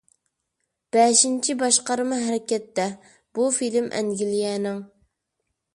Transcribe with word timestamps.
«بەشىنچى 0.95 1.55
باشقارما 1.59 2.19
ھەرىكەتتە»، 2.23 2.89
بۇ 3.39 3.47
فىلىم 3.61 3.95
ئەنگلىيەنىڭ. 3.99 4.83